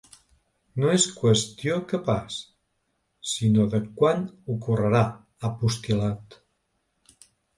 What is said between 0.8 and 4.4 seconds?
“No és qüestió que pas, sinó de quan